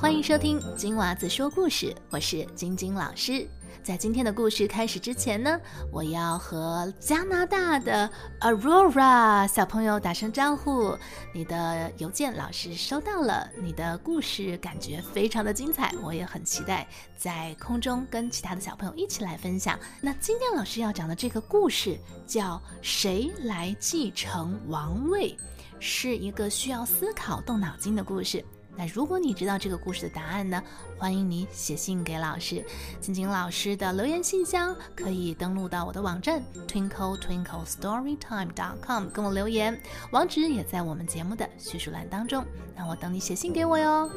[0.00, 3.46] 欢迎收听金娃子说故事，我是晶晶老师。
[3.82, 5.60] 在今天的故事开始之前呢，
[5.92, 8.10] 我要和加拿大的
[8.40, 10.96] Aurora 小朋友打声招呼。
[11.34, 16.88] 你的邮件老师收到了，你的故事感觉非常的精彩，我也很期待
[17.18, 19.78] 在空中跟其他的小朋友一起来分享。
[20.00, 25.28] 那今天老师要讲的这个故事叫《谁来继承王位》，
[25.78, 28.42] 是一个需要思考、动脑筋的故事。
[28.76, 30.62] 那如果你知道这个故事的答案呢？
[30.96, 32.64] 欢迎你写信给老师，
[33.00, 39.78] 晶晶老师的留言信箱可以登录到我的网站 twinkle twinkle storytime dot com 跟我留言，
[40.12, 42.44] 网址也在我们节目的叙述栏当中。
[42.74, 44.08] 那我等你写信给我哟。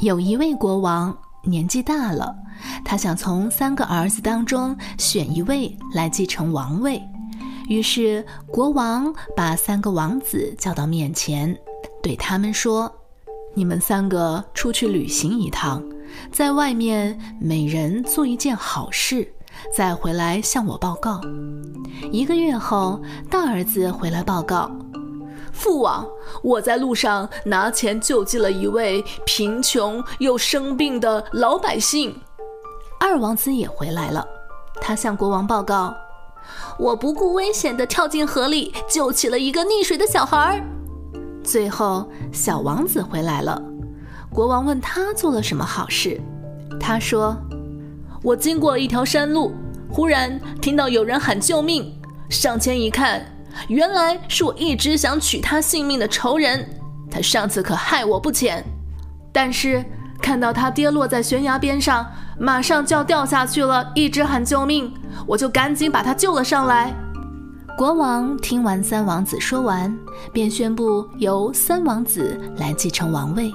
[0.00, 2.36] 有一位国王年纪大了，
[2.84, 7.02] 他想从三个儿子当中选一位来继承王位。
[7.68, 11.56] 于是，国王把三个王子叫到面前，
[12.00, 12.90] 对他们说
[13.54, 15.82] ：“你们三个出去旅行一趟，
[16.30, 19.26] 在外面每人做一件好事，
[19.74, 21.20] 再回来向我报告。”
[22.12, 24.70] 一个月后，大儿子回来报告
[25.52, 26.06] ：“父王，
[26.42, 32.16] 我在路上拿钱救济了一位贫穷又生病的老百姓。”
[33.00, 34.24] 二王子也回来了，
[34.80, 35.92] 他向国王报告。
[36.78, 40.62] 我不顾危险地跳进河里，救起了一个溺水的小孩儿。
[41.42, 43.62] 最后，小王子回来了。
[44.30, 46.20] 国王问他做了什么好事，
[46.78, 47.36] 他说
[48.22, 49.54] ：“我经过一条山路，
[49.90, 53.24] 忽然听到有人喊救命，上前一看，
[53.68, 56.68] 原来是我一直想取他性命的仇人。
[57.10, 58.62] 他上次可害我不浅，
[59.32, 59.82] 但是
[60.26, 62.04] 看到他跌落在悬崖边上，
[62.36, 64.92] 马上就要掉下去了，一直喊救命。”
[65.24, 66.92] 我就赶紧把他救了上来。
[67.78, 69.96] 国王听完三王子说完，
[70.32, 73.52] 便宣布由三王子来继承王位。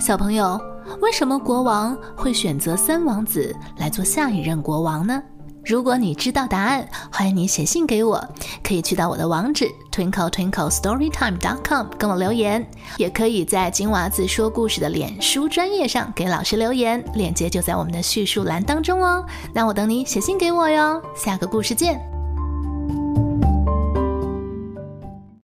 [0.00, 0.58] 小朋友，
[1.02, 5.22] 为什么国王会选择三王子来做下一任国王呢？
[5.64, 8.22] 如果你知道答案，欢迎你写信给我，
[8.62, 12.66] 可以去到我的网址 twinkle twinkle storytime dot com 跟我留言，
[12.96, 19.24] 也可以在金娃子说故事的脸书专业上给老师留言，链接就在我们的叙述栏当中哦。
[19.52, 22.19] 那我等你写信给我哟，下个故事见。